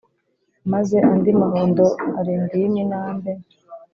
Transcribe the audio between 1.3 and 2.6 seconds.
mahundo arindwi